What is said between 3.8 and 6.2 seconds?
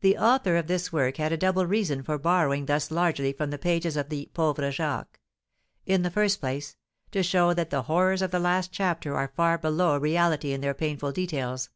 of the "Pauvre Jacques." In the